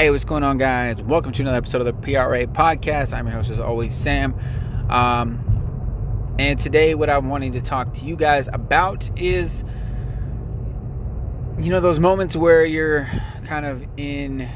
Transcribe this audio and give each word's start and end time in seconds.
Hey, 0.00 0.08
what's 0.08 0.24
going 0.24 0.42
on, 0.44 0.56
guys? 0.56 1.02
Welcome 1.02 1.32
to 1.32 1.42
another 1.42 1.58
episode 1.58 1.82
of 1.82 1.84
the 1.84 1.92
PRA 1.92 2.46
podcast. 2.46 3.12
I'm 3.12 3.26
your 3.26 3.36
host, 3.36 3.50
as 3.50 3.60
always, 3.60 3.94
Sam. 3.94 4.34
Um, 4.88 6.34
and 6.38 6.58
today, 6.58 6.94
what 6.94 7.10
I'm 7.10 7.28
wanting 7.28 7.52
to 7.52 7.60
talk 7.60 7.92
to 7.96 8.06
you 8.06 8.16
guys 8.16 8.48
about 8.50 9.10
is, 9.18 9.62
you 11.58 11.68
know, 11.68 11.80
those 11.80 11.98
moments 11.98 12.34
where 12.34 12.64
you're 12.64 13.10
kind 13.44 13.66
of 13.66 13.84
in 13.98 14.48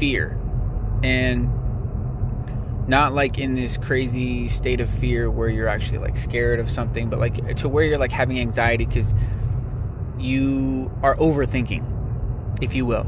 fear 0.00 0.36
and 1.04 1.48
not 2.88 3.14
like 3.14 3.38
in 3.38 3.54
this 3.54 3.76
crazy 3.76 4.48
state 4.48 4.80
of 4.80 4.90
fear 4.90 5.30
where 5.30 5.48
you're 5.48 5.68
actually 5.68 5.98
like 5.98 6.16
scared 6.16 6.58
of 6.58 6.68
something, 6.68 7.08
but 7.08 7.20
like 7.20 7.58
to 7.58 7.68
where 7.68 7.84
you're 7.84 7.96
like 7.96 8.10
having 8.10 8.40
anxiety 8.40 8.86
because 8.86 9.14
you 10.18 10.90
are 11.04 11.14
overthinking, 11.14 12.58
if 12.60 12.74
you 12.74 12.84
will 12.84 13.06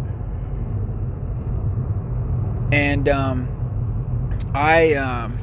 and 2.70 3.08
um, 3.08 3.48
I 4.54 4.94
um, 4.94 5.38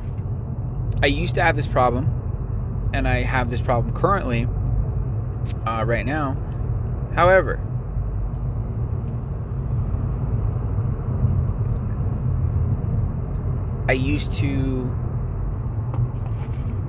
I 1.02 1.08
used 1.08 1.36
to 1.36 1.42
have 1.42 1.56
this 1.56 1.68
problem, 1.68 2.90
and 2.94 3.08
I 3.08 3.24
have 3.24 3.50
this 3.50 3.62
problem 3.62 3.94
currently, 3.94 4.48
uh, 5.66 5.84
right 5.86 6.06
now. 6.06 6.38
However, 7.16 7.60
I 13.88 13.94
used 13.94 14.34
to. 14.34 14.96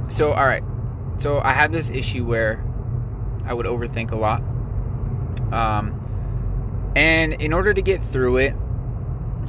So 0.08 0.32
all 0.32 0.46
right, 0.46 0.64
so 1.18 1.40
I 1.40 1.52
had 1.52 1.72
this 1.72 1.90
issue 1.90 2.24
where 2.24 2.62
I 3.44 3.54
would 3.54 3.66
overthink 3.66 4.12
a 4.12 4.16
lot, 4.16 4.42
um, 5.52 6.92
and 6.94 7.34
in 7.34 7.52
order 7.52 7.72
to 7.72 7.82
get 7.82 8.02
through 8.04 8.38
it 8.38 8.56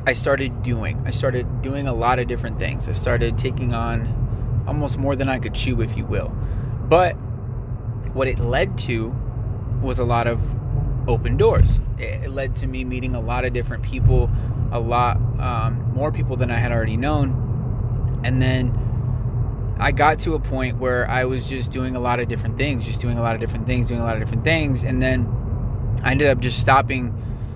I 0.05 0.13
started 0.13 0.63
doing. 0.63 1.01
I 1.05 1.11
started 1.11 1.61
doing 1.61 1.87
a 1.87 1.93
lot 1.93 2.19
of 2.19 2.27
different 2.27 2.57
things. 2.57 2.87
I 2.87 2.93
started 2.93 3.37
taking 3.37 3.73
on 3.73 4.65
almost 4.67 4.97
more 4.97 5.15
than 5.15 5.29
I 5.29 5.39
could 5.39 5.53
chew, 5.53 5.81
if 5.81 5.97
you 5.97 6.05
will. 6.05 6.29
But 6.89 7.13
what 8.13 8.27
it 8.27 8.39
led 8.39 8.77
to 8.79 9.13
was 9.81 9.99
a 9.99 10.03
lot 10.03 10.27
of 10.27 10.39
open 11.07 11.37
doors. 11.37 11.79
It 11.97 12.31
led 12.31 12.55
to 12.57 12.67
me 12.67 12.83
meeting 12.83 13.15
a 13.15 13.19
lot 13.19 13.45
of 13.45 13.53
different 13.53 13.83
people, 13.83 14.29
a 14.71 14.79
lot 14.79 15.17
um, 15.39 15.91
more 15.93 16.11
people 16.11 16.35
than 16.35 16.51
I 16.51 16.57
had 16.57 16.71
already 16.71 16.97
known. 16.97 18.21
And 18.23 18.41
then 18.41 19.75
I 19.79 19.91
got 19.91 20.19
to 20.21 20.33
a 20.33 20.39
point 20.39 20.77
where 20.77 21.09
I 21.09 21.25
was 21.25 21.47
just 21.47 21.71
doing 21.71 21.95
a 21.95 21.99
lot 21.99 22.19
of 22.19 22.27
different 22.27 22.57
things, 22.57 22.85
just 22.85 22.99
doing 22.99 23.17
a 23.17 23.21
lot 23.21 23.35
of 23.35 23.41
different 23.41 23.67
things, 23.67 23.87
doing 23.87 23.99
a 23.99 24.03
lot 24.03 24.15
of 24.15 24.21
different 24.21 24.43
things. 24.43 24.83
And 24.83 25.01
then 25.01 25.99
I 26.03 26.11
ended 26.11 26.29
up 26.29 26.39
just 26.39 26.59
stopping 26.59 27.13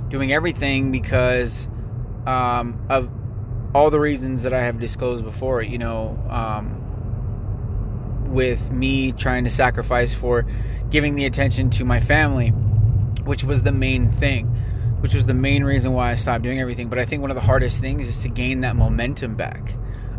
doing 0.10 0.32
everything 0.32 0.92
because 0.92 1.68
um, 2.26 2.86
of 2.90 3.10
all 3.74 3.90
the 3.90 4.00
reasons 4.00 4.44
that 4.44 4.54
I 4.54 4.62
have 4.62 4.80
disclosed 4.80 5.24
before, 5.24 5.62
you 5.62 5.78
know, 5.78 6.18
um, 6.30 6.78
with 8.32 8.72
me 8.72 9.12
trying 9.12 9.44
to 9.46 9.50
sacrifice 9.50 10.14
for 10.14 10.46
giving 10.90 11.16
the 11.16 11.26
attention 11.26 11.70
to 11.72 11.86
my 11.86 12.00
family, 12.00 12.50
which 12.50 13.44
was 13.44 13.62
the 13.62 13.72
main 13.72 14.12
thing, 14.12 14.48
which 15.00 15.14
was 15.14 15.26
the 15.26 15.34
main 15.34 15.64
reason 15.64 15.94
why 15.94 16.12
I 16.12 16.16
stopped 16.16 16.44
doing 16.44 16.60
everything. 16.60 16.90
But 16.90 17.00
I 17.00 17.06
think 17.06 17.22
one 17.22 17.32
of 17.32 17.36
the 17.36 17.42
hardest 17.42 17.80
things 17.80 18.08
is 18.08 18.20
to 18.22 18.30
gain 18.30 18.62
that 18.62 18.76
momentum 18.76 19.36
back, 19.36 19.74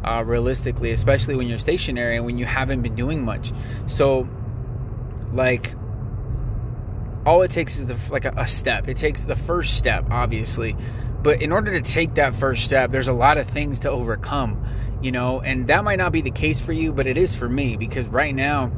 uh, 0.04 0.24
realistically, 0.24 0.92
especially 0.92 1.36
when 1.36 1.46
you're 1.46 1.58
stationary 1.58 2.16
and 2.16 2.24
when 2.24 2.38
you 2.38 2.46
haven't 2.46 2.82
been 2.82 2.94
doing 2.94 3.24
much. 3.24 3.52
So, 3.86 4.28
like, 5.32 5.74
all 7.24 7.42
it 7.42 7.50
takes 7.50 7.78
is 7.78 7.86
the, 7.86 7.96
like 8.10 8.24
a, 8.24 8.34
a 8.36 8.46
step. 8.46 8.88
It 8.88 8.96
takes 8.96 9.24
the 9.24 9.36
first 9.36 9.76
step, 9.76 10.06
obviously, 10.10 10.76
but 11.22 11.40
in 11.40 11.52
order 11.52 11.80
to 11.80 11.92
take 11.92 12.14
that 12.14 12.34
first 12.34 12.64
step, 12.64 12.90
there's 12.90 13.08
a 13.08 13.12
lot 13.12 13.38
of 13.38 13.48
things 13.48 13.80
to 13.80 13.90
overcome, 13.90 14.66
you 15.00 15.12
know, 15.12 15.40
and 15.40 15.66
that 15.68 15.84
might 15.84 15.96
not 15.96 16.12
be 16.12 16.20
the 16.20 16.30
case 16.30 16.60
for 16.60 16.72
you, 16.72 16.92
but 16.92 17.06
it 17.06 17.16
is 17.16 17.34
for 17.34 17.48
me 17.48 17.76
because 17.76 18.06
right 18.08 18.34
now, 18.34 18.72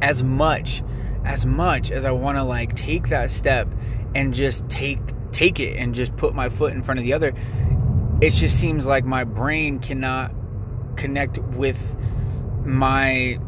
as 0.00 0.22
much, 0.22 0.82
as 1.24 1.44
much 1.44 1.90
as 1.90 2.04
I 2.04 2.12
want 2.12 2.38
to 2.38 2.44
like 2.44 2.74
take 2.76 3.10
that 3.10 3.30
step 3.30 3.68
and 4.14 4.32
just 4.32 4.68
take 4.68 5.00
take 5.32 5.60
it 5.60 5.76
and 5.76 5.94
just 5.94 6.16
put 6.16 6.34
my 6.34 6.48
foot 6.48 6.72
in 6.72 6.82
front 6.82 6.98
of 6.98 7.04
the 7.04 7.12
other, 7.12 7.34
it 8.20 8.30
just 8.30 8.58
seems 8.58 8.86
like 8.86 9.04
my 9.04 9.24
brain 9.24 9.78
cannot 9.78 10.32
connect 10.96 11.38
with 11.38 11.78
my 12.64 13.38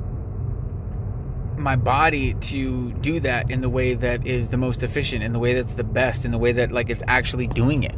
my 1.57 1.77
body 1.77 2.35
to 2.35 2.93
do 2.95 3.21
that 3.21 3.51
in 3.51 3.61
the 3.61 3.69
way 3.69 3.95
that 3.95 4.27
is 4.27 4.49
the 4.49 4.57
most 4.57 4.83
efficient, 4.83 5.23
in 5.23 5.33
the 5.33 5.39
way 5.39 5.55
that's 5.55 5.75
the 5.75 5.85
best, 5.85 6.25
in 6.25 6.31
the 6.31 6.39
way 6.39 6.53
that 6.53 6.73
like 6.73 6.91
it's 6.91 7.03
actually 7.07 7.47
doing 7.47 7.83
it. 7.83 7.95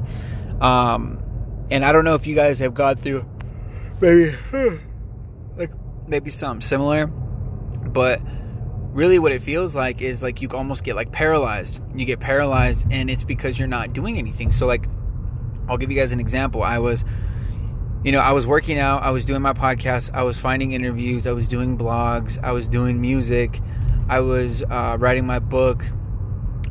Um, 0.61 1.23
and 1.71 1.85
I 1.85 1.93
don't 1.93 2.05
know 2.05 2.15
if 2.15 2.27
you 2.27 2.35
guys 2.35 2.59
have 2.59 2.75
gone 2.75 2.97
through 2.97 3.25
maybe 4.01 4.37
like 5.57 5.71
maybe 6.07 6.31
something 6.31 6.61
similar, 6.61 7.07
but 7.07 8.21
really 8.93 9.19
what 9.19 9.33
it 9.33 9.43
feels 9.43 9.75
like 9.75 10.01
is 10.01 10.23
like 10.23 10.41
you 10.41 10.49
almost 10.51 10.85
get 10.85 10.97
like 10.97 11.13
paralyzed. 11.13 11.81
You 11.95 12.05
get 12.05 12.21
paralyzed, 12.21 12.87
and 12.91 13.11
it's 13.11 13.25
because 13.25 13.59
you're 13.59 13.69
not 13.69 13.93
doing 13.93 14.19
anything. 14.19 14.53
So 14.53 14.67
like, 14.67 14.87
I'll 15.69 15.79
give 15.79 15.91
you 15.91 15.99
guys 15.99 16.13
an 16.13 16.21
example. 16.21 16.63
I 16.63 16.79
was 16.79 17.05
you 18.05 18.13
know, 18.13 18.19
I 18.19 18.33
was 18.33 18.47
working 18.47 18.79
out, 18.79 19.03
I 19.03 19.11
was 19.11 19.25
doing 19.25 19.41
my 19.41 19.55
podcast, 19.55 20.11
I 20.13 20.25
was 20.25 20.39
finding 20.39 20.73
interviews, 20.73 21.27
I 21.27 21.33
was 21.33 21.49
doing 21.49 21.79
blogs, 21.79 22.43
I 22.45 22.53
was 22.53 22.69
doing 22.69 23.01
music, 23.01 23.63
I 24.11 24.21
was 24.21 24.63
uh, 24.63 24.99
writing 25.01 25.27
my 25.27 25.39
book, 25.39 25.87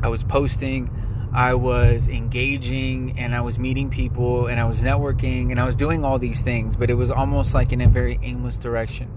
I 0.04 0.10
was 0.10 0.24
posting, 0.24 0.92
I 1.34 1.56
was 1.56 2.08
engaging, 2.08 3.18
and 3.18 3.34
I 3.34 3.42
was 3.42 3.58
meeting 3.58 3.90
people, 3.90 4.46
and 4.46 4.60
I 4.60 4.66
was 4.66 4.84
networking, 4.84 5.50
and 5.50 5.60
I 5.60 5.66
was 5.66 5.76
doing 5.76 6.06
all 6.06 6.20
these 6.20 6.42
things, 6.42 6.76
but 6.76 6.92
it 6.92 6.94
was 6.94 7.10
almost 7.10 7.56
like 7.56 7.72
in 7.74 7.82
a 7.82 7.88
very 7.88 8.20
aimless 8.22 8.58
direction. 8.58 9.12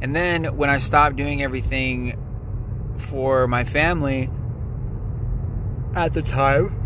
And 0.00 0.16
then 0.16 0.56
when 0.56 0.70
I 0.70 0.78
stopped 0.78 1.16
doing 1.16 1.42
everything 1.42 2.18
for 2.96 3.46
my 3.46 3.64
family 3.64 4.30
at 5.94 6.14
the 6.14 6.22
time, 6.22 6.78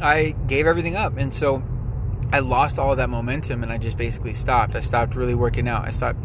I 0.00 0.34
gave 0.48 0.66
everything 0.66 0.96
up. 0.96 1.16
And 1.16 1.32
so 1.32 1.62
I 2.32 2.40
lost 2.40 2.78
all 2.78 2.92
of 2.92 2.98
that 2.98 3.08
momentum 3.08 3.62
and 3.62 3.72
I 3.72 3.78
just 3.78 3.96
basically 3.96 4.34
stopped. 4.34 4.74
I 4.74 4.80
stopped 4.80 5.16
really 5.16 5.34
working 5.34 5.66
out. 5.68 5.86
I 5.86 5.90
stopped 5.90 6.20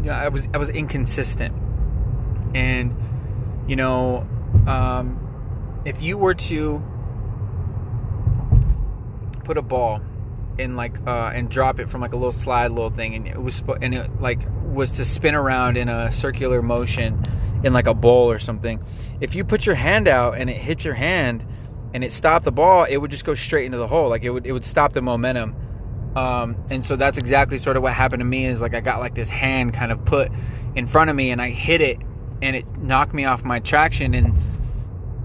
you 0.00 0.10
know, 0.10 0.12
I 0.12 0.28
was 0.28 0.46
I 0.52 0.58
was 0.58 0.68
inconsistent. 0.68 1.54
And 2.54 2.94
you 3.66 3.76
know, 3.76 4.28
um, 4.66 5.82
if 5.84 6.02
you 6.02 6.18
were 6.18 6.34
to 6.34 6.82
put 9.44 9.56
a 9.56 9.62
ball 9.62 10.00
in 10.58 10.76
like 10.76 10.94
uh, 11.06 11.32
and 11.34 11.50
drop 11.50 11.80
it 11.80 11.90
from 11.90 12.00
like 12.00 12.12
a 12.12 12.16
little 12.16 12.32
slide 12.32 12.70
little 12.70 12.90
thing 12.90 13.14
and 13.14 13.26
it 13.26 13.42
was 13.42 13.62
and 13.80 13.94
it 13.94 14.20
like 14.20 14.40
was 14.62 14.92
to 14.92 15.04
spin 15.04 15.34
around 15.34 15.76
in 15.76 15.88
a 15.88 16.12
circular 16.12 16.62
motion 16.62 17.22
in 17.64 17.72
like 17.72 17.86
a 17.86 17.94
bowl 17.94 18.30
or 18.30 18.38
something. 18.38 18.84
If 19.20 19.34
you 19.34 19.44
put 19.44 19.64
your 19.64 19.74
hand 19.74 20.06
out 20.06 20.36
and 20.36 20.50
it 20.50 20.56
hit 20.56 20.84
your 20.84 20.94
hand, 20.94 21.46
and 21.94 22.02
it 22.02 22.12
stopped 22.12 22.44
the 22.44 22.52
ball, 22.52 22.84
it 22.84 22.96
would 22.96 23.12
just 23.12 23.24
go 23.24 23.34
straight 23.34 23.66
into 23.66 23.78
the 23.78 23.86
hole. 23.86 24.08
Like 24.10 24.24
it 24.24 24.30
would 24.30 24.44
it 24.44 24.52
would 24.52 24.64
stop 24.64 24.92
the 24.92 25.00
momentum. 25.00 25.54
Um, 26.16 26.56
and 26.68 26.84
so 26.84 26.96
that's 26.96 27.18
exactly 27.18 27.56
sort 27.58 27.76
of 27.76 27.82
what 27.82 27.92
happened 27.92 28.20
to 28.20 28.26
me 28.26 28.46
is 28.46 28.60
like 28.60 28.74
I 28.74 28.80
got 28.80 28.98
like 28.98 29.14
this 29.14 29.28
hand 29.28 29.74
kind 29.74 29.90
of 29.92 30.04
put 30.04 30.30
in 30.74 30.86
front 30.86 31.08
of 31.10 31.16
me 31.16 31.30
and 31.30 31.40
I 31.40 31.50
hit 31.50 31.80
it 31.80 31.98
and 32.42 32.56
it 32.56 32.66
knocked 32.78 33.14
me 33.14 33.24
off 33.24 33.44
my 33.44 33.60
traction 33.60 34.12
and 34.14 34.34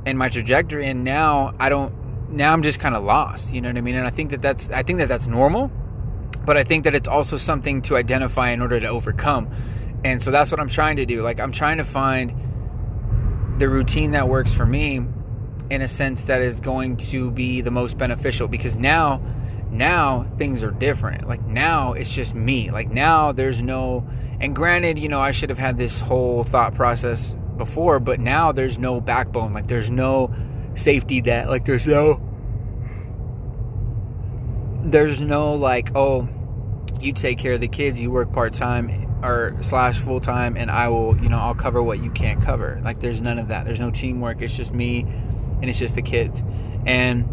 and 0.05 0.17
my 0.17 0.29
trajectory 0.29 0.87
and 0.87 1.03
now 1.03 1.53
I 1.59 1.69
don't 1.69 2.29
now 2.31 2.53
I'm 2.53 2.61
just 2.61 2.79
kind 2.79 2.95
of 2.95 3.03
lost, 3.03 3.51
you 3.51 3.61
know 3.61 3.69
what 3.69 3.77
I 3.77 3.81
mean? 3.81 3.95
And 3.95 4.05
I 4.05 4.11
think 4.11 4.29
that 4.29 4.41
that's 4.41 4.69
I 4.69 4.83
think 4.83 4.99
that 4.99 5.07
that's 5.07 5.25
normal, 5.25 5.71
but 6.45 6.55
I 6.55 6.63
think 6.63 6.83
that 6.83 6.93
it's 6.93 7.07
also 7.07 7.37
something 7.37 7.81
to 7.83 7.97
identify 7.97 8.51
in 8.51 8.61
order 8.61 8.79
to 8.79 8.87
overcome. 8.87 9.49
And 10.05 10.21
so 10.21 10.29
that's 10.29 10.51
what 10.51 10.59
I'm 10.59 10.69
trying 10.69 10.97
to 10.97 11.05
do. 11.07 11.23
Like 11.23 11.39
I'm 11.39 11.51
trying 11.51 11.77
to 11.77 11.83
find 11.83 12.33
the 13.57 13.67
routine 13.67 14.11
that 14.11 14.29
works 14.29 14.53
for 14.53 14.65
me 14.65 15.01
in 15.69 15.81
a 15.81 15.87
sense 15.87 16.23
that 16.25 16.41
is 16.41 16.59
going 16.59 16.97
to 16.97 17.29
be 17.31 17.61
the 17.61 17.71
most 17.71 17.97
beneficial 17.97 18.47
because 18.47 18.75
now 18.75 19.21
now 19.71 20.25
things 20.37 20.63
are 20.63 20.71
different. 20.71 21.27
Like 21.27 21.45
now 21.45 21.93
it's 21.93 22.11
just 22.11 22.33
me. 22.33 22.71
Like 22.71 22.89
now 22.89 23.31
there's 23.31 23.61
no 23.61 24.07
and 24.41 24.55
granted 24.55 24.97
you 24.97 25.09
know 25.09 25.19
i 25.19 25.31
should 25.31 25.49
have 25.49 25.59
had 25.59 25.77
this 25.77 25.99
whole 25.99 26.45
thought 26.45 26.73
process 26.73 27.35
before 27.57 27.99
but 27.99 28.19
now 28.19 28.51
there's 28.51 28.79
no 28.79 28.99
backbone. 28.99 29.53
Like 29.53 29.67
there's 29.67 29.91
no 29.91 30.33
safety 30.75 31.21
net. 31.21 31.49
Like 31.49 31.65
there's 31.65 31.85
no 31.85 32.21
there's 34.81 35.19
no 35.19 35.53
like 35.53 35.95
oh 35.95 36.27
you 36.99 37.13
take 37.13 37.37
care 37.37 37.53
of 37.53 37.61
the 37.61 37.67
kids 37.67 37.99
you 37.99 38.09
work 38.11 38.31
part-time 38.33 39.07
or 39.23 39.55
slash 39.61 39.99
full-time 39.99 40.55
and 40.57 40.71
i 40.71 40.87
will 40.87 41.17
you 41.21 41.29
know 41.29 41.37
i'll 41.37 41.53
cover 41.53 41.83
what 41.83 42.01
you 42.01 42.09
can't 42.09 42.41
cover. 42.41 42.81
Like 42.83 42.99
there's 43.01 43.21
none 43.21 43.37
of 43.37 43.49
that. 43.49 43.65
There's 43.65 43.79
no 43.79 43.91
teamwork. 43.91 44.41
It's 44.41 44.55
just 44.55 44.73
me 44.73 45.05
and 45.61 45.69
it's 45.69 45.79
just 45.79 45.95
the 45.95 46.01
kids. 46.01 46.41
And 46.85 47.27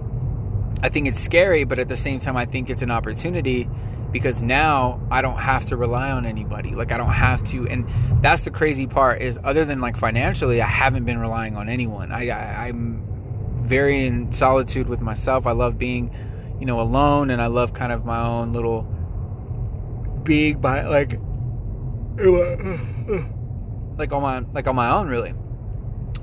I 0.82 0.88
think 0.88 1.08
it's 1.08 1.20
scary, 1.20 1.64
but 1.64 1.78
at 1.78 1.88
the 1.88 1.96
same 1.96 2.20
time, 2.20 2.37
I 2.37 2.44
think 2.44 2.69
it's 2.70 2.82
an 2.82 2.90
opportunity 2.90 3.69
because 4.12 4.43
now 4.43 5.00
I 5.11 5.20
don't 5.20 5.38
have 5.38 5.67
to 5.67 5.76
rely 5.76 6.11
on 6.11 6.25
anybody. 6.26 6.75
Like 6.75 6.93
I 6.93 6.96
don't 6.96 7.12
have 7.12 7.44
to, 7.49 7.67
and 7.67 7.87
that's 8.23 8.43
the 8.43 8.50
crazy 8.50 8.87
part 8.87 9.20
is 9.20 9.38
other 9.44 9.64
than 9.64 9.81
like 9.81 9.96
financially, 9.96 10.62
I 10.62 10.67
haven't 10.67 11.05
been 11.05 11.19
relying 11.19 11.56
on 11.56 11.69
anyone. 11.69 12.12
I, 12.12 12.28
I 12.28 12.69
am 12.69 13.02
very 13.62 14.06
in 14.06 14.32
solitude 14.32 14.88
with 14.88 15.00
myself. 15.00 15.46
I 15.46 15.52
love 15.52 15.76
being, 15.76 16.14
you 16.61 16.67
know, 16.67 16.81
alone, 16.81 17.31
and 17.31 17.43
I 17.43 17.46
love 17.49 17.75
kind 17.75 17.93
of 17.93 18.05
my 18.05 18.20
own 18.20 18.52
little 18.52 18.82
being 20.23 20.61
by 20.61 20.82
like, 20.87 21.20
like 23.99 24.12
on 24.12 24.23
my 24.23 24.38
like 24.52 24.67
on 24.67 24.76
my 24.76 24.90
own 24.90 25.08
really. 25.08 25.34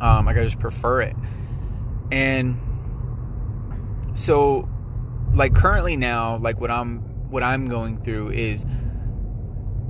Um, 0.01 0.25
like 0.25 0.38
I 0.38 0.44
just 0.44 0.59
prefer 0.59 1.01
it, 1.01 1.15
and 2.13 2.60
so 4.13 4.69
like 5.33 5.56
currently 5.56 5.98
now, 5.98 6.38
like 6.38 6.62
what 6.62 6.69
I'm 6.69 7.00
what 7.31 7.42
I'm 7.42 7.68
going 7.68 8.04
through 8.04 8.30
is 8.30 8.63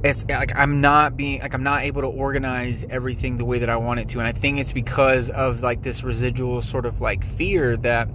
it's 0.06 0.24
like 0.30 0.56
I'm 0.56 0.80
not 0.80 1.18
being 1.18 1.42
like 1.42 1.54
I'm 1.54 1.64
not 1.64 1.84
able 1.84 2.02
to 2.02 2.08
organize 2.08 2.86
everything 2.90 3.36
the 3.36 3.44
way 3.44 3.60
that 3.60 3.70
I 3.70 3.76
want 3.76 4.00
it 4.00 4.08
to, 4.10 4.20
and 4.20 4.28
I 4.28 4.32
think 4.32 4.58
it's 4.60 4.72
because 4.72 5.30
of 5.32 5.62
like 5.62 5.82
this 5.82 6.02
residual 6.02 6.62
sort 6.62 6.86
of 6.86 7.02
like 7.02 7.26
fear 7.26 7.76
that 7.78 8.08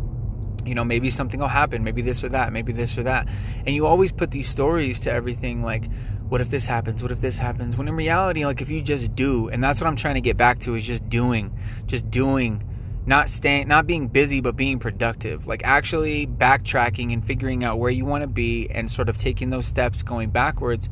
you 0.65 0.75
know 0.75 0.87
maybe 0.87 1.11
something 1.11 1.39
will 1.39 1.49
happen, 1.49 1.85
maybe 1.85 2.01
this 2.01 2.25
or 2.25 2.31
that, 2.31 2.51
maybe 2.51 2.73
this 2.73 2.97
or 2.97 3.03
that, 3.03 3.29
and 3.67 3.75
you 3.75 3.87
always 3.87 4.11
put 4.11 4.31
these 4.31 4.49
stories 4.49 4.99
to 5.01 5.13
everything 5.13 5.63
like 5.63 5.85
what 6.31 6.41
if 6.41 6.49
this 6.49 6.67
happens? 6.67 7.03
What 7.03 7.13
if 7.13 7.21
this 7.21 7.39
happens? 7.39 7.77
When 7.77 7.89
in 7.89 7.95
reality 7.95 8.47
like 8.47 8.63
if 8.63 8.71
you 8.71 8.81
just 8.81 9.15
do 9.15 9.49
and 9.49 9.63
that's 9.63 9.83
what 9.83 9.87
i'm 9.87 9.97
trying 9.97 10.15
to 10.15 10.23
get 10.23 10.39
back 10.39 10.61
to 10.61 10.77
is 10.77 10.85
just 10.85 11.07
doing. 11.11 11.59
Just 11.87 12.11
doing 12.11 12.65
not 13.09 13.31
staying 13.31 13.67
not 13.67 13.87
being 13.87 14.07
busy 14.07 14.41
but 14.43 14.55
being 14.55 14.79
productive. 14.79 15.47
Like 15.47 15.63
actually 15.65 16.27
backtracking 16.27 17.11
and 17.13 17.27
figuring 17.27 17.65
out 17.65 17.79
where 17.79 17.91
you 17.91 18.05
want 18.05 18.21
to 18.23 18.29
be 18.29 18.69
and 18.71 18.91
sort 18.91 19.09
of 19.09 19.17
taking 19.17 19.49
those 19.49 19.67
steps 19.67 20.03
going 20.03 20.29
backwards 20.29 20.91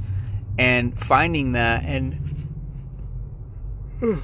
and 0.58 0.98
finding 0.98 1.52
that 1.52 1.84
and 1.84 2.18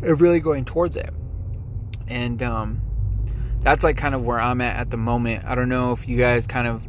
really 0.00 0.38
going 0.38 0.64
towards 0.64 0.96
it. 0.96 1.12
And 2.06 2.40
um 2.40 2.82
that's 3.62 3.84
like 3.84 3.98
kind 3.98 4.14
of 4.14 4.24
where 4.24 4.40
i'm 4.40 4.60
at 4.60 4.76
at 4.76 4.90
the 4.90 4.96
moment. 4.96 5.44
I 5.44 5.56
don't 5.56 5.68
know 5.68 5.90
if 5.90 6.08
you 6.08 6.16
guys 6.18 6.46
kind 6.46 6.68
of 6.68 6.86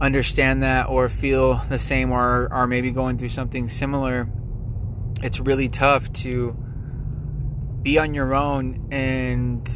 understand 0.00 0.62
that 0.62 0.88
or 0.88 1.08
feel 1.08 1.60
the 1.68 1.78
same 1.78 2.12
or 2.12 2.48
are 2.52 2.68
maybe 2.68 2.92
going 2.92 3.18
through 3.18 3.30
something 3.30 3.68
similar. 3.68 4.28
It's 5.22 5.40
really 5.40 5.68
tough 5.68 6.12
to 6.22 6.56
be 7.86 8.00
on 8.00 8.14
your 8.14 8.34
own 8.34 8.88
and 8.90 9.70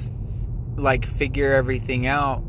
like 0.77 1.07
figure 1.07 1.55
everything 1.55 2.09
out 2.09 2.43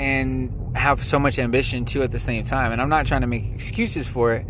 and 0.00 0.74
have 0.74 1.04
so 1.04 1.18
much 1.18 1.38
ambition 1.38 1.84
too 1.84 2.02
at 2.02 2.10
the 2.10 2.18
same 2.18 2.42
time. 2.42 2.72
And 2.72 2.80
i'm 2.80 2.88
not 2.88 3.04
trying 3.04 3.20
to 3.20 3.26
make 3.26 3.44
excuses 3.52 4.08
for 4.08 4.32
it 4.32 4.46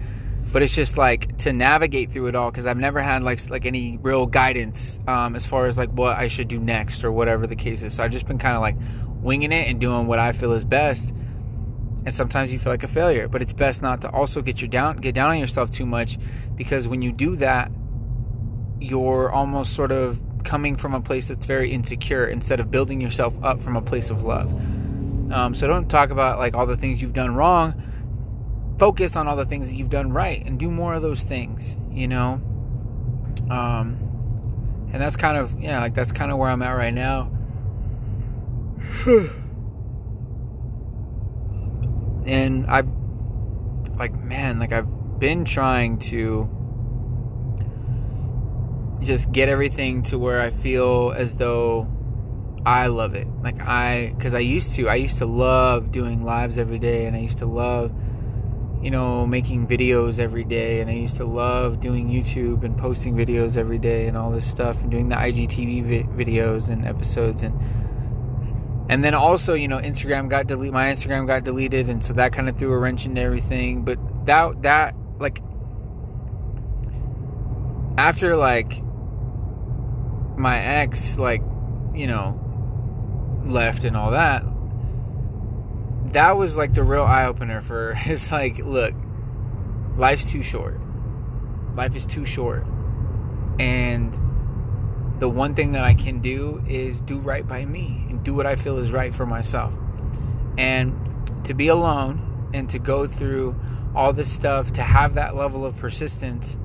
but 0.53 0.63
it's 0.63 0.77
just 0.77 0.97
like 0.97 1.37
to 1.39 1.53
navigate 1.53 2.13
through 2.13 2.29
it 2.29 2.37
all 2.37 2.53
because 2.53 2.67
i've 2.67 2.77
never 2.77 3.03
had 3.03 3.25
like 3.25 3.51
like 3.51 3.67
any 3.67 3.99
real 4.01 4.27
guidance 4.27 5.01
um, 5.09 5.35
as 5.35 5.45
far 5.45 5.67
as 5.67 5.77
like 5.77 5.91
what 5.91 6.17
i 6.17 6.29
should 6.29 6.47
do 6.47 6.61
next 6.61 7.03
or 7.03 7.11
whatever 7.11 7.49
the 7.49 7.57
case 7.57 7.83
is. 7.83 7.95
So 7.95 8.05
i've 8.05 8.13
just 8.13 8.27
been 8.27 8.39
kind 8.39 8.55
of 8.55 8.61
like 8.61 8.77
winging 9.21 9.51
it 9.51 9.69
and 9.69 9.81
doing 9.81 10.07
what 10.07 10.21
i 10.21 10.31
feel 10.31 10.53
is 10.53 10.65
best. 10.65 11.13
And 12.07 12.15
sometimes 12.15 12.51
you 12.53 12.61
feel 12.61 12.73
like 12.73 12.85
a 12.85 12.89
failure 12.89 13.27
but 13.27 13.43
it's 13.43 13.53
best 13.53 13.83
not 13.83 14.03
to 14.03 14.11
also 14.11 14.41
get 14.41 14.63
you 14.63 14.69
down 14.69 14.99
get 14.99 15.17
down 15.17 15.31
on 15.31 15.39
yourself 15.41 15.73
too 15.73 15.85
much 15.85 16.17
because 16.55 16.87
when 16.87 17.03
you 17.03 17.11
do 17.11 17.35
that 17.37 17.73
you're 18.81 19.31
almost 19.31 19.75
sort 19.75 19.93
of 19.93 20.21
coming 20.45 20.77
from 20.77 20.95
a 20.95 21.01
place 21.01 21.29
that's 21.29 21.45
very 21.45 21.71
insecure 21.71 22.27
instead 22.27 22.61
of 22.61 22.71
building 22.71 23.01
yourself 23.01 23.35
up 23.43 23.61
from 23.61 23.77
a 23.77 23.83
place 23.83 24.11
of 24.11 24.23
love. 24.23 24.53
Um, 25.33 25.55
so 25.55 25.67
don't 25.67 25.89
talk 25.89 26.11
about 26.11 26.39
like 26.39 26.55
all 26.55 26.67
the 26.67 26.77
things 26.77 27.01
you've 27.03 27.13
done 27.13 27.35
wrong. 27.35 27.83
Focus 28.79 29.15
on 29.17 29.29
all 29.29 29.37
the 29.37 29.45
things 29.45 29.69
that 29.69 29.75
you've 29.75 29.91
done 29.91 30.13
right 30.13 30.45
and 30.45 30.59
do 30.59 30.71
more 30.71 30.95
of 30.95 31.03
those 31.03 31.23
things 31.23 31.77
you 31.93 32.09
know? 32.09 32.41
Um, 33.51 34.89
and 34.93 35.03
that's 35.03 35.17
kind 35.17 35.37
of 35.37 35.61
yeah 35.61 35.81
like 35.81 35.95
that's 35.95 36.13
kind 36.13 36.31
of 36.33 36.39
where 36.39 36.51
i'm 36.51 36.63
at 36.63 36.73
right 36.73 36.95
now. 36.95 37.31
And 42.27 42.67
I've 42.67 42.89
like 43.97 44.15
man, 44.15 44.59
like 44.61 44.73
I've 44.73 45.19
been 45.19 45.45
trying 45.45 45.99
to 46.11 46.49
just 49.03 49.33
get 49.33 49.49
everything 49.49 50.03
to 50.05 50.19
where 50.19 50.41
I 50.41 50.51
feel 50.51 51.13
as 51.17 51.35
though 51.35 51.89
I 52.65 52.89
love 52.89 53.15
it. 53.15 53.27
Like 53.43 53.61
I 53.61 54.15
cuz 54.19 54.35
I 54.35 54.41
used 54.41 54.75
to 54.75 54.89
I 54.89 54.97
used 54.97 55.19
to 55.19 55.27
love 55.27 55.93
doing 55.93 56.25
lives 56.25 56.59
every 56.59 56.79
day 56.79 57.07
and 57.07 57.17
I 57.17 57.21
used 57.21 57.39
to 57.39 57.47
love 57.47 57.93
you 58.83 58.91
know 58.91 59.27
making 59.27 59.67
videos 59.67 60.19
every 60.19 60.45
day 60.45 60.81
and 60.81 60.91
I 60.91 60.95
used 60.95 61.17
to 61.17 61.25
love 61.25 61.81
doing 61.81 62.09
YouTube 62.09 62.65
and 62.65 62.77
posting 62.77 63.15
videos 63.15 63.57
every 63.57 63.79
day 63.79 64.07
and 64.07 64.17
all 64.17 64.31
this 64.31 64.47
stuff 64.47 64.81
and 64.83 64.91
doing 64.91 65.09
the 65.09 65.17
IGTV 65.17 65.85
vi- 65.85 66.25
videos 66.25 66.69
and 66.69 66.87
episodes 66.87 67.43
and 67.43 67.59
and 68.89 69.05
then 69.05 69.15
also 69.15 69.55
you 69.55 69.69
know 69.69 69.79
instagram 69.79 70.29
got 70.29 70.47
deleted 70.47 70.73
my 70.73 70.87
instagram 70.87 71.27
got 71.27 71.45
deleted 71.45 71.89
and 71.89 72.05
so 72.05 72.13
that 72.13 72.33
kind 72.33 72.49
of 72.49 72.59
threw 72.59 72.73
a 72.73 72.79
wrench 72.79 73.07
into 73.07 73.21
everything 73.21 73.85
but 73.85 73.99
that 74.27 74.63
that 74.63 74.95
like 75.21 75.41
after 77.97 78.35
like 78.37 78.83
my 80.41 80.59
ex 80.59 81.19
like 81.19 81.43
you 81.95 82.07
know 82.07 82.37
left 83.45 83.85
and 83.85 83.97
all 83.97 84.13
that 84.13 84.43
that 86.13 86.37
was 86.37 86.57
like 86.57 86.75
the 86.75 86.83
real 86.83 87.05
eye 87.05 87.27
opener 87.27 87.61
for 87.61 87.95
it's 88.07 88.33
like 88.33 88.59
look 88.59 88.95
life's 89.97 90.31
too 90.31 90.43
short 90.43 90.81
life 91.75 91.95
is 91.95 92.07
too 92.07 92.25
short 92.25 92.67
and 93.59 94.19
the 95.21 95.29
one 95.29 95.55
thing 95.55 95.73
that 95.73 95.85
I 95.85 95.93
can 95.93 96.21
do 96.21 96.65
is 96.67 97.01
do 97.03 97.19
right 97.19 97.47
by 97.47 97.67
me 97.67 98.07
and 98.09 98.25
do 98.25 98.35
what 98.35 98.47
I 98.47 98.57
feel 98.57 98.79
is 98.79 98.91
right 98.91 99.15
for 99.15 99.27
myself. 99.27 99.75
And 100.57 100.95
to 101.45 101.53
be 101.53 101.69
alone 101.69 102.49
and 102.55 102.71
to 102.71 102.79
go 102.79 103.07
through 103.07 103.55
all 103.95 104.15
this 104.15 104.33
stuff, 104.33 104.73
to 104.73 104.83
have 104.83 105.15
that 105.15 105.37
level 105.37 105.67
of 105.67 105.77
persistence, 105.77 106.57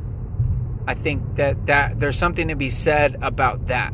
I 0.88 0.94
think 0.94 1.36
that, 1.36 1.66
that 1.66 2.00
there's 2.00 2.18
something 2.18 2.50
to 2.50 2.56
be 2.56 2.70
said 2.70 3.18
about 3.22 3.68
that 3.68 3.94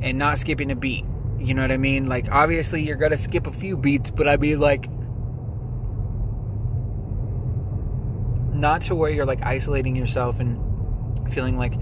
and 0.00 0.18
not 0.18 0.38
skipping 0.38 0.70
a 0.70 0.76
beat. 0.76 1.04
You 1.38 1.54
know 1.54 1.62
what 1.62 1.72
I 1.72 1.76
mean? 1.76 2.06
Like, 2.06 2.30
obviously, 2.30 2.82
you're 2.82 2.96
going 2.96 3.12
to 3.12 3.18
skip 3.18 3.46
a 3.46 3.52
few 3.52 3.76
beats, 3.76 4.10
but 4.10 4.28
I 4.28 4.36
mean, 4.36 4.60
like, 4.60 4.88
not 8.52 8.82
to 8.82 8.94
where 8.94 9.10
you're 9.10 9.26
like 9.26 9.42
isolating 9.42 9.94
yourself 9.94 10.40
and 10.40 11.32
feeling 11.32 11.56
like 11.56 11.74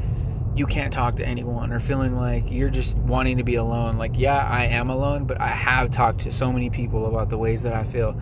you 0.54 0.66
can't 0.66 0.92
talk 0.92 1.16
to 1.16 1.26
anyone 1.26 1.72
or 1.72 1.80
feeling 1.80 2.16
like 2.16 2.50
you're 2.50 2.70
just 2.70 2.96
wanting 2.96 3.38
to 3.38 3.44
be 3.44 3.56
alone. 3.56 3.98
Like, 3.98 4.12
yeah, 4.16 4.36
I 4.36 4.64
am 4.64 4.88
alone, 4.88 5.24
but 5.24 5.40
I 5.40 5.48
have 5.48 5.90
talked 5.90 6.22
to 6.22 6.32
so 6.32 6.52
many 6.52 6.70
people 6.70 7.06
about 7.06 7.28
the 7.28 7.38
ways 7.38 7.62
that 7.62 7.72
I 7.72 7.84
feel. 7.84 8.20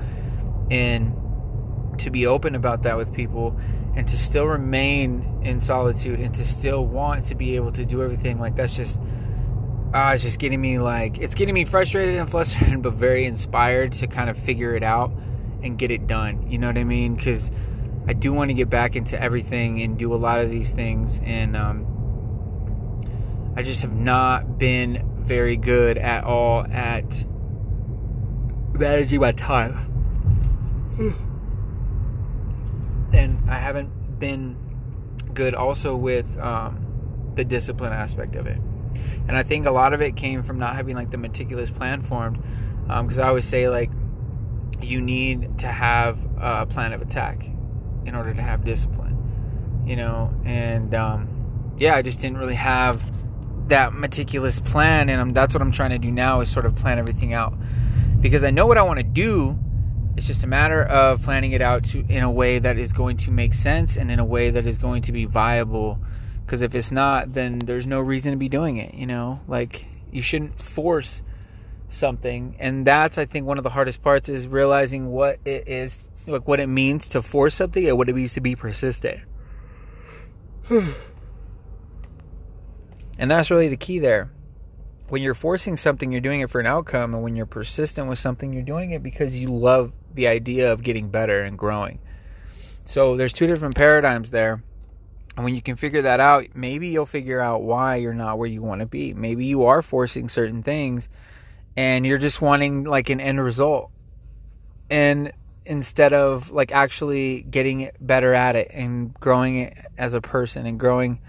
And 0.70 1.14
to 1.98 2.10
be 2.10 2.26
open 2.26 2.54
about 2.54 2.82
that 2.82 2.96
with 2.96 3.12
people 3.12 3.58
and 3.96 4.08
to 4.08 4.18
still 4.18 4.46
remain 4.46 5.40
in 5.42 5.60
solitude 5.60 6.20
and 6.20 6.34
to 6.34 6.46
still 6.46 6.84
want 6.84 7.26
to 7.26 7.34
be 7.34 7.56
able 7.56 7.72
to 7.72 7.84
do 7.84 8.02
everything 8.02 8.38
like 8.38 8.56
that's 8.56 8.76
just 8.76 8.98
uh, 9.94 10.10
it's 10.12 10.24
just 10.24 10.38
getting 10.38 10.60
me 10.60 10.78
like 10.78 11.18
it's 11.18 11.34
getting 11.34 11.54
me 11.54 11.64
frustrated 11.64 12.16
and 12.16 12.30
flustered 12.30 12.82
but 12.82 12.94
very 12.94 13.26
inspired 13.26 13.92
to 13.92 14.06
kind 14.06 14.28
of 14.28 14.38
figure 14.38 14.74
it 14.74 14.82
out 14.82 15.12
and 15.62 15.78
get 15.78 15.90
it 15.90 16.06
done 16.06 16.50
you 16.50 16.58
know 16.58 16.66
what 16.66 16.78
i 16.78 16.84
mean 16.84 17.14
because 17.14 17.50
i 18.08 18.12
do 18.12 18.32
want 18.32 18.48
to 18.48 18.54
get 18.54 18.68
back 18.68 18.96
into 18.96 19.20
everything 19.20 19.80
and 19.82 19.98
do 19.98 20.12
a 20.12 20.16
lot 20.16 20.40
of 20.40 20.50
these 20.50 20.70
things 20.70 21.20
and 21.24 21.56
um, 21.56 21.86
I 23.56 23.62
just 23.62 23.82
have 23.82 23.94
not 23.94 24.58
been 24.58 25.08
very 25.20 25.56
good 25.56 25.96
at 25.96 26.24
all 26.24 26.66
at 26.66 27.04
managing 28.72 29.20
my 29.20 29.30
time. 29.30 29.90
and 33.14 33.48
I 33.48 33.56
haven't 33.56 34.18
been 34.18 34.56
good 35.32 35.54
also 35.54 35.96
with 35.96 36.38
um, 36.38 37.32
the 37.34 37.44
discipline 37.44 37.92
aspect 37.92 38.36
of 38.36 38.46
it. 38.46 38.58
And 39.26 39.36
I 39.36 39.42
think 39.42 39.66
a 39.66 39.70
lot 39.70 39.92
of 39.92 40.00
it 40.02 40.16
came 40.16 40.42
from 40.42 40.58
not 40.58 40.76
having 40.76 40.96
like 40.96 41.10
the 41.10 41.18
meticulous 41.18 41.70
plan 41.70 42.02
formed. 42.02 42.42
Because 42.86 43.18
um, 43.18 43.24
I 43.24 43.28
always 43.28 43.46
say, 43.46 43.68
like, 43.68 43.90
you 44.82 45.00
need 45.00 45.58
to 45.60 45.68
have 45.68 46.18
a 46.38 46.66
plan 46.66 46.92
of 46.92 47.00
attack 47.00 47.46
in 48.04 48.14
order 48.14 48.34
to 48.34 48.42
have 48.42 48.64
discipline, 48.64 49.82
you 49.86 49.96
know? 49.96 50.34
And 50.44 50.94
um, 50.94 51.74
yeah, 51.78 51.94
I 51.94 52.02
just 52.02 52.18
didn't 52.18 52.38
really 52.38 52.56
have 52.56 53.02
that 53.68 53.94
meticulous 53.94 54.60
plan 54.60 55.08
and 55.08 55.20
I'm, 55.20 55.30
that's 55.30 55.54
what 55.54 55.62
i'm 55.62 55.72
trying 55.72 55.90
to 55.90 55.98
do 55.98 56.10
now 56.10 56.40
is 56.40 56.50
sort 56.50 56.66
of 56.66 56.76
plan 56.76 56.98
everything 56.98 57.32
out 57.32 57.54
because 58.20 58.44
i 58.44 58.50
know 58.50 58.66
what 58.66 58.76
i 58.76 58.82
want 58.82 58.98
to 58.98 59.04
do 59.04 59.58
it's 60.16 60.26
just 60.26 60.44
a 60.44 60.46
matter 60.46 60.82
of 60.82 61.22
planning 61.22 61.52
it 61.52 61.60
out 61.60 61.84
to 61.84 62.04
in 62.08 62.22
a 62.22 62.30
way 62.30 62.58
that 62.58 62.78
is 62.78 62.92
going 62.92 63.16
to 63.18 63.30
make 63.30 63.54
sense 63.54 63.96
and 63.96 64.10
in 64.10 64.18
a 64.18 64.24
way 64.24 64.50
that 64.50 64.66
is 64.66 64.78
going 64.78 65.02
to 65.02 65.12
be 65.12 65.24
viable. 65.24 65.98
Because 66.44 66.62
if 66.62 66.74
it's 66.74 66.92
not 66.92 67.34
then 67.34 67.58
there's 67.60 67.86
no 67.86 68.00
reason 68.00 68.32
to 68.32 68.36
be 68.36 68.48
doing 68.48 68.76
it 68.76 68.94
you 68.94 69.06
know? 69.06 69.40
Like 69.48 69.86
you 70.12 70.22
shouldn't 70.22 70.58
force 70.58 71.22
something. 71.88 72.56
And 72.58 72.86
that's 72.86 73.18
i 73.18 73.24
think 73.24 73.46
one 73.46 73.58
of 73.58 73.64
the 73.64 73.70
hardest 73.70 74.02
parts 74.02 74.28
is 74.28 74.46
realizing 74.46 75.10
what 75.10 75.38
it 75.44 75.66
is 75.68 75.98
like 76.26 76.48
what 76.48 76.60
it 76.60 76.68
means 76.68 77.08
to 77.08 77.22
force 77.22 77.54
something 77.54 77.86
and 77.86 77.98
what 77.98 78.08
it 78.08 78.14
means 78.14 78.34
to 78.34 78.40
be 78.40 78.54
persistent. 78.56 79.20
And 83.18 83.30
that's 83.30 83.50
really 83.50 83.68
the 83.68 83.76
key 83.76 83.98
there. 83.98 84.30
When 85.08 85.22
you're 85.22 85.34
forcing 85.34 85.76
something, 85.76 86.10
you're 86.10 86.20
doing 86.20 86.40
it 86.40 86.50
for 86.50 86.60
an 86.60 86.66
outcome. 86.66 87.14
And 87.14 87.22
when 87.22 87.36
you're 87.36 87.46
persistent 87.46 88.08
with 88.08 88.18
something, 88.18 88.52
you're 88.52 88.62
doing 88.62 88.90
it 88.90 89.02
because 89.02 89.38
you 89.38 89.52
love 89.52 89.92
the 90.12 90.26
idea 90.26 90.72
of 90.72 90.82
getting 90.82 91.08
better 91.08 91.42
and 91.42 91.58
growing. 91.58 91.98
So 92.84 93.16
there's 93.16 93.32
two 93.32 93.46
different 93.46 93.74
paradigms 93.74 94.30
there. 94.30 94.62
And 95.36 95.44
when 95.44 95.54
you 95.54 95.62
can 95.62 95.76
figure 95.76 96.02
that 96.02 96.20
out, 96.20 96.46
maybe 96.54 96.88
you'll 96.88 97.06
figure 97.06 97.40
out 97.40 97.62
why 97.62 97.96
you're 97.96 98.14
not 98.14 98.38
where 98.38 98.48
you 98.48 98.62
want 98.62 98.80
to 98.80 98.86
be. 98.86 99.12
Maybe 99.12 99.46
you 99.46 99.64
are 99.64 99.82
forcing 99.82 100.28
certain 100.28 100.62
things 100.62 101.08
and 101.76 102.06
you're 102.06 102.18
just 102.18 102.40
wanting 102.40 102.84
like 102.84 103.10
an 103.10 103.20
end 103.20 103.42
result. 103.42 103.90
And 104.90 105.32
instead 105.66 106.12
of 106.12 106.50
like 106.50 106.72
actually 106.72 107.42
getting 107.42 107.90
better 108.00 108.32
at 108.32 108.54
it 108.54 108.70
and 108.72 109.12
growing 109.14 109.58
it 109.58 109.76
as 109.98 110.14
a 110.14 110.20
person 110.20 110.66
and 110.66 110.78
growing 110.78 111.20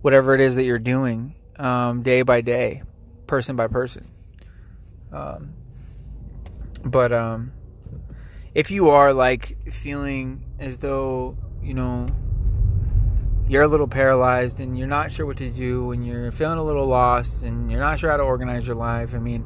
whatever 0.00 0.34
it 0.34 0.40
is 0.40 0.56
that 0.56 0.64
you're 0.64 0.78
doing 0.78 1.34
um, 1.58 2.02
day 2.02 2.22
by 2.22 2.40
day, 2.40 2.82
person 3.28 3.54
by 3.54 3.68
person. 3.68 4.10
Um, 5.12 5.54
but 6.84 7.12
um, 7.12 7.52
if 8.54 8.70
you 8.70 8.90
are 8.90 9.12
like 9.12 9.72
feeling 9.72 10.44
as 10.58 10.78
though, 10.78 11.36
you 11.62 11.74
know, 11.74 12.06
you're 13.46 13.62
a 13.62 13.68
little 13.68 13.86
paralyzed 13.88 14.60
and 14.60 14.76
you're 14.76 14.88
not 14.88 15.10
sure 15.10 15.24
what 15.24 15.36
to 15.38 15.50
do 15.50 15.92
and 15.92 16.06
you're 16.06 16.30
feeling 16.30 16.58
a 16.58 16.62
little 16.62 16.86
lost 16.86 17.42
and 17.42 17.70
you're 17.70 17.80
not 17.80 17.98
sure 17.98 18.10
how 18.10 18.16
to 18.16 18.22
organize 18.22 18.66
your 18.66 18.76
life, 18.76 19.14
I 19.14 19.18
mean, 19.18 19.44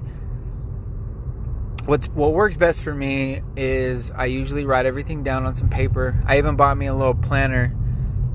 what 1.85 2.09
what 2.15 2.33
works 2.33 2.57
best 2.57 2.83
for 2.83 2.95
me 2.95 3.43
is 3.57 4.11
I 4.13 4.27
usually 4.27 4.65
write 4.65 4.87
everything 4.87 5.23
down 5.23 5.47
on 5.47 5.57
some 5.57 5.69
paper. 5.69 6.21
I 6.27 6.39
even 6.39 6.57
bought 6.57 6.77
me 6.77 6.87
a 6.87 6.95
little 6.95 7.15
planner. 7.15 7.77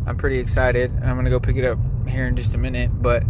I'm 0.05 0.17
pretty 0.17 0.39
excited. 0.39 0.91
I'm 1.03 1.15
gonna 1.15 1.29
go 1.29 1.39
pick 1.39 1.55
it 1.55 1.65
up 1.65 1.79
here 2.07 2.27
in 2.27 2.35
just 2.35 2.53
a 2.53 2.57
minute, 2.57 3.01
but 3.01 3.23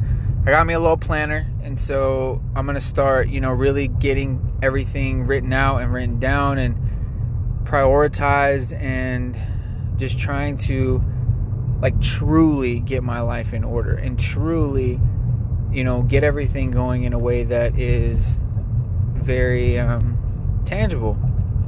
I 0.48 0.52
got 0.52 0.66
me 0.66 0.74
a 0.76 0.80
little 0.80 0.96
planner, 0.96 1.46
and 1.62 1.78
so 1.78 2.42
I'm 2.56 2.66
gonna 2.66 2.80
start, 2.80 3.28
you 3.28 3.42
know, 3.42 3.52
really 3.52 3.90
getting 3.90 4.58
everything 4.64 5.28
written 5.28 5.52
out 5.52 5.82
and 5.82 5.92
written 5.92 6.22
down 6.22 6.58
and 6.58 6.80
prioritized, 7.66 8.72
and 8.82 9.38
just 9.98 10.18
trying 10.18 10.56
to 10.56 11.04
like 11.82 12.00
truly 12.00 12.80
get 12.80 13.04
my 13.04 13.20
life 13.20 13.54
in 13.54 13.66
order 13.66 13.98
and 13.98 14.18
truly, 14.18 15.02
you 15.70 15.84
know, 15.84 16.04
get 16.04 16.24
everything 16.24 16.72
going 16.72 17.04
in 17.04 17.12
a 17.12 17.20
way 17.20 17.44
that 17.44 17.78
is 17.78 18.38
very 19.16 19.78
um, 19.78 20.18
tangible 20.64 21.18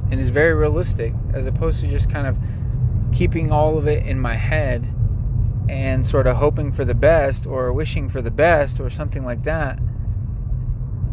and 0.09 0.21
is 0.21 0.29
very 0.29 0.53
realistic, 0.53 1.13
as 1.33 1.47
opposed 1.47 1.81
to 1.81 1.87
just 1.87 2.09
kind 2.09 2.25
of 2.25 2.37
keeping 3.11 3.51
all 3.51 3.77
of 3.77 3.89
it 3.89 4.05
in 4.05 4.17
my 4.17 4.35
head 4.35 4.87
and 5.69 6.05
sort 6.05 6.25
of 6.25 6.37
hoping 6.37 6.71
for 6.71 6.83
the 6.83 6.95
best 6.95 7.45
or 7.45 7.71
wishing 7.71 8.09
for 8.09 8.23
the 8.23 8.31
best 8.31 8.79
or 8.79 8.89
something 8.89 9.23
like 9.23 9.43
that. 9.43 9.79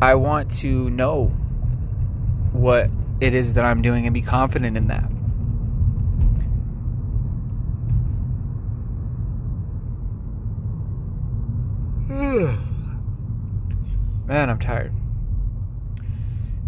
I 0.01 0.15
want 0.15 0.51
to 0.61 0.89
know 0.89 1.27
what 2.53 2.89
it 3.21 3.35
is 3.35 3.53
that 3.53 3.65
I'm 3.65 3.83
doing 3.83 4.07
and 4.07 4.15
be 4.15 4.23
confident 4.23 4.77
in 4.77 4.89
that. 4.89 5.11
Man, 14.27 14.51
I'm 14.51 14.59
tired. 14.59 14.93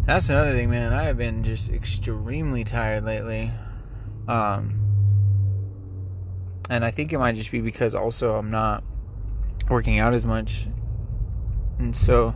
That's 0.05 0.29
another 0.29 0.53
thing, 0.53 0.71
man. 0.71 0.93
I 0.93 1.05
have 1.05 1.17
been 1.17 1.43
just 1.43 1.71
extremely 1.71 2.65
tired 2.65 3.05
lately. 3.05 3.51
Um, 4.27 4.88
and 6.69 6.85
I 6.85 6.91
think 6.91 7.13
it 7.13 7.19
might 7.19 7.35
just 7.35 7.51
be 7.51 7.61
because 7.61 7.95
also 7.95 8.35
I'm 8.35 8.51
not 8.51 8.85
working 9.69 9.99
out 9.99 10.15
as 10.15 10.25
much. 10.25 10.67
And 11.79 11.95
so, 11.97 12.35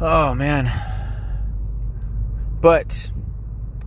oh 0.00 0.34
man. 0.34 0.72
But, 2.60 3.10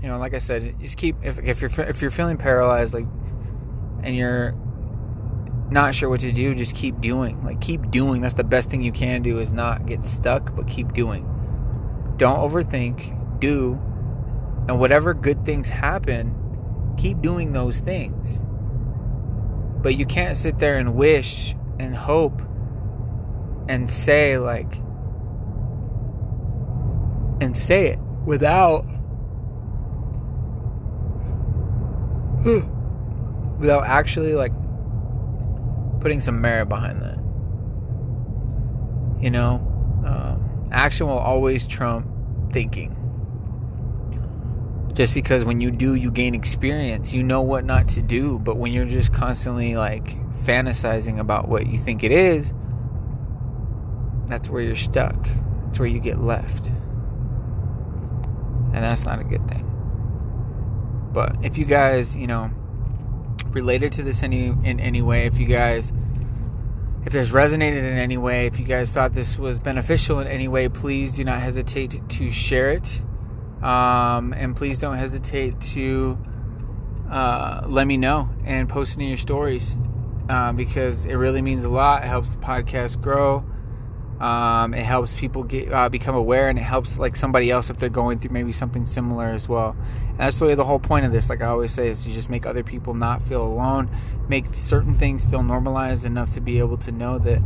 you 0.01 0.07
know, 0.07 0.17
like 0.17 0.33
I 0.33 0.38
said, 0.38 0.79
just 0.79 0.98
keep, 0.98 1.17
if, 1.24 1.39
if 1.39 1.62
you're, 1.62 1.71
if 1.81 2.01
you're 2.01 2.12
feeling 2.12 2.38
paralyzed, 2.38 2.93
like, 2.93 3.05
and 4.01 4.15
you're 4.15 4.55
not 5.69 5.93
sure 5.93 6.10
what 6.10 6.21
to 6.21 6.31
do, 6.31 6.55
just 6.55 6.74
keep 6.74 7.01
doing. 7.01 7.43
Like, 7.43 7.60
keep 7.60 7.91
doing. 7.91 8.21
That's 8.21 8.33
the 8.33 8.45
best 8.45 8.69
thing 8.69 8.81
you 8.81 8.93
can 8.93 9.21
do 9.21 9.39
is 9.39 9.51
not 9.51 9.86
get 9.86 10.05
stuck, 10.05 10.55
but 10.55 10.67
keep 10.67 10.93
doing 10.93 11.27
don't 12.21 12.38
overthink, 12.38 13.39
do, 13.39 13.81
and 14.67 14.79
whatever 14.79 15.12
good 15.12 15.43
things 15.43 15.69
happen, 15.69 16.93
keep 17.00 17.19
doing 17.19 17.51
those 17.51 17.79
things. 17.79 18.43
But 19.81 19.95
you 19.97 20.05
can't 20.05 20.38
sit 20.38 20.59
there 20.59 20.77
and 20.77 20.95
wish 20.95 21.55
and 21.79 21.95
hope 21.95 22.41
and 23.67 23.89
say, 23.89 24.38
like, 24.38 24.75
and 27.41 27.55
say 27.57 27.88
it. 27.88 28.00
Without 28.25 28.85
without 33.59 33.85
actually 33.85 34.33
like 34.33 34.51
putting 36.00 36.19
some 36.19 36.41
merit 36.41 36.67
behind 36.69 37.01
that. 37.01 37.17
You 39.23 39.29
know? 39.29 39.67
Um, 40.05 40.69
action 40.71 41.07
will 41.07 41.17
always 41.17 41.65
trump 41.67 42.07
thinking. 42.51 42.97
Just 44.93 45.13
because 45.13 45.43
when 45.45 45.62
you 45.62 45.71
do, 45.71 45.95
you 45.95 46.12
gain 46.12 46.36
experience, 46.36 47.13
you 47.13 47.24
know 47.24 47.41
what 47.41 47.63
not 47.65 47.88
to 47.89 48.01
do. 48.01 48.39
But 48.39 48.57
when 48.57 48.74
you're 48.74 48.86
just 48.86 49.13
constantly 49.13 49.75
like 49.75 50.17
fantasizing 50.43 51.19
about 51.19 51.48
what 51.48 51.67
you 51.67 51.77
think 51.77 52.03
it 52.03 52.12
is, 52.12 52.53
that's 54.27 54.50
where 54.50 54.62
you're 54.62 54.75
stuck. 54.75 55.29
That's 55.65 55.79
where 55.79 55.88
you 55.88 56.00
get 56.00 56.19
left. 56.19 56.67
And 58.74 58.83
that's 58.83 59.05
not 59.05 59.19
a 59.19 59.24
good 59.24 59.48
thing. 59.48 59.67
But 61.13 61.43
if 61.43 61.57
you 61.57 61.65
guys, 61.65 62.15
you 62.15 62.27
know, 62.27 62.51
related 63.48 63.91
to 63.93 64.03
this 64.03 64.24
any 64.24 64.48
in 64.48 64.79
any 64.79 65.01
way, 65.01 65.25
if 65.25 65.39
you 65.39 65.45
guys 65.45 65.91
if 67.05 67.13
this 67.13 67.29
resonated 67.29 67.79
in 67.79 67.98
any 67.98 68.17
way, 68.17 68.45
if 68.45 68.60
you 68.60 68.65
guys 68.65 68.91
thought 68.91 69.13
this 69.13 69.38
was 69.38 69.57
beneficial 69.57 70.19
in 70.19 70.27
any 70.27 70.48
way, 70.48 70.69
please 70.69 71.12
do 71.12 71.24
not 71.24 71.39
hesitate 71.39 72.00
to 72.10 72.31
share 72.31 72.71
it. 72.71 73.01
Um, 73.61 74.33
and 74.33 74.55
please 74.55 74.79
don't 74.79 74.97
hesitate 74.97 75.59
to 75.73 76.17
uh, 77.09 77.63
let 77.67 77.85
me 77.85 77.97
know 77.97 78.29
and 78.45 78.67
post 78.67 78.97
it 78.97 79.01
in 79.01 79.09
your 79.09 79.17
stories 79.17 79.75
uh, 80.29 80.51
because 80.51 81.05
it 81.05 81.15
really 81.15 81.41
means 81.41 81.63
a 81.65 81.69
lot. 81.69 82.03
It 82.03 82.07
helps 82.07 82.35
the 82.35 82.41
podcast 82.41 83.01
grow. 83.01 83.45
Um, 84.19 84.75
it 84.75 84.83
helps 84.83 85.15
people 85.15 85.43
get 85.43 85.73
uh, 85.73 85.89
become 85.89 86.13
aware, 86.13 86.47
and 86.47 86.59
it 86.59 86.61
helps 86.61 86.99
like 86.99 87.15
somebody 87.15 87.49
else 87.49 87.71
if 87.71 87.77
they're 87.77 87.89
going 87.89 88.19
through 88.19 88.29
maybe 88.29 88.53
something 88.53 88.85
similar 88.85 89.25
as 89.25 89.49
well. 89.49 89.75
And 90.09 90.19
that's 90.19 90.39
really 90.39 90.53
the 90.53 90.63
whole 90.63 90.77
point 90.77 91.07
of 91.07 91.11
this. 91.11 91.27
Like 91.27 91.41
I 91.41 91.47
always 91.47 91.73
say, 91.73 91.87
is 91.87 92.03
to 92.03 92.11
just 92.11 92.29
make 92.29 92.45
other 92.45 92.63
people 92.63 92.93
not 92.93 93.23
feel 93.23 93.43
alone, 93.43 93.89
make 94.29 94.53
certain 94.53 94.97
things 94.97 95.25
feel 95.25 95.41
normalized 95.41 96.05
enough 96.05 96.33
to 96.33 96.39
be 96.39 96.59
able 96.59 96.77
to 96.77 96.91
know 96.91 97.17
that 97.17 97.41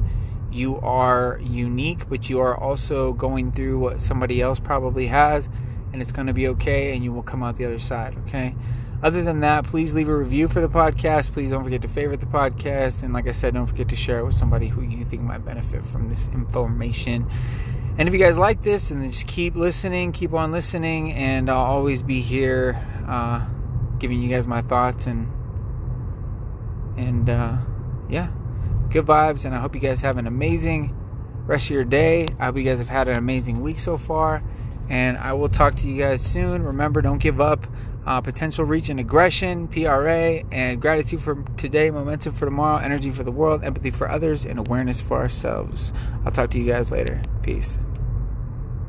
you 0.51 0.77
are 0.81 1.39
unique, 1.41 2.10
but 2.10 2.29
you 2.29 2.39
are 2.39 2.57
also 2.57 3.13
going 3.13 3.53
through 3.53 3.79
what 3.79 4.01
somebody 4.01 4.41
else 4.41 4.60
probably 4.60 5.07
has, 5.07 5.48
and 5.96 6.02
it's 6.02 6.12
going 6.12 6.28
to 6.28 6.34
be 6.34 6.46
okay, 6.50 6.94
and 6.94 7.06
you 7.06 7.14
will 7.14 7.24
come 7.24 7.42
out 7.42 7.56
the 7.56 7.64
other 7.64 7.80
side. 7.80 8.18
Okay. 8.28 8.54
Other 9.02 9.24
than 9.24 9.40
that, 9.40 9.64
please 9.64 9.94
leave 9.94 10.10
a 10.10 10.18
review 10.18 10.50
for 10.50 10.60
the 10.60 10.68
podcast. 10.68 11.32
Please 11.32 11.52
don't 11.52 11.64
forget 11.64 11.82
to 11.84 11.88
favorite 11.88 12.20
the 12.20 12.25
podcast. 12.25 13.02
And 13.02 13.14
like 13.14 13.30
I 13.30 13.32
said, 13.32 13.54
don't 13.54 13.66
forget 13.66 13.88
to 13.88 13.96
share 13.96 14.20
it 14.20 14.25
with 14.25 14.36
somebody 14.36 14.68
who 14.68 14.82
you 14.82 15.06
think 15.06 15.22
might 15.22 15.46
benefit 15.46 15.86
from 15.86 16.10
this 16.10 16.28
information. 16.28 17.32
And 17.98 18.10
if 18.10 18.14
you 18.14 18.20
guys 18.20 18.38
like 18.38 18.62
this, 18.62 18.92
and 18.92 19.10
just 19.10 19.25
keep 19.25 19.56
listening, 19.56 20.12
keep 20.12 20.34
on 20.34 20.52
listening, 20.52 21.14
and 21.14 21.50
I'll 21.50 21.64
always 21.64 22.02
be 22.02 22.20
here 22.20 22.78
uh, 23.08 23.48
giving 23.98 24.22
you 24.22 24.28
guys 24.28 24.48
my 24.48 24.62
thoughts 24.62 25.08
and 25.08 25.32
and 26.98 27.30
uh, 27.30 27.56
yeah, 28.10 28.32
good 28.90 29.06
vibes. 29.06 29.46
And 29.46 29.56
I 29.56 29.60
hope 29.60 29.75
you 29.75 29.82
guys 29.82 30.02
have 30.02 30.18
an 30.18 30.28
amazing 30.28 30.94
rest 31.46 31.68
of 31.68 31.72
your 31.72 31.86
day. 31.86 32.28
I 32.38 32.48
hope 32.48 32.58
you 32.58 32.64
guys 32.64 32.80
have 32.80 32.90
had 32.90 33.08
an 33.08 33.18
amazing 33.18 33.62
week 33.62 33.80
so 33.80 33.98
far. 33.98 34.44
And 34.89 35.18
I 35.18 35.34
will 35.34 35.50
talk 35.50 35.75
to 35.77 35.88
you 35.88 36.01
guys 36.01 36.22
soon. 36.22 36.63
Remember, 36.63 37.01
don't 37.01 37.18
give 37.18 37.42
up 37.42 37.65
uh, 38.06 38.22
potential 38.22 38.65
reach 38.65 38.89
and 38.89 39.00
aggression, 39.00 39.68
PRA, 39.68 40.44
and 40.51 40.82
gratitude 40.82 41.22
for 41.22 41.44
today, 41.58 41.89
momentum 41.89 42.34
for 42.34 42.46
tomorrow, 42.46 42.77
energy 42.77 43.12
for 43.12 43.24
the 43.24 43.32
world, 43.32 43.63
empathy 43.63 43.89
for 43.89 44.10
others, 44.10 44.46
and 44.46 44.60
awareness 44.60 45.01
for 45.01 45.18
ourselves. 45.18 45.92
I'll 46.24 46.32
talk 46.32 46.51
to 46.51 46.60
you 46.60 46.72
guys 46.72 46.92
later. 46.92 47.22
Peace. 47.42 47.77